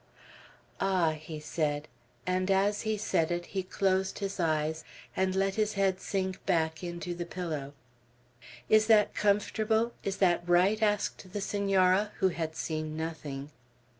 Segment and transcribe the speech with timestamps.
[0.79, 1.87] "Ah!" he said;
[2.25, 4.83] and as he said it, he closed his eyes,
[5.15, 7.73] and let his head sink back into the pillow.
[8.67, 9.93] "Is that comfortable?
[10.03, 13.51] Is that right?" asked the Senora, who had seen nothing.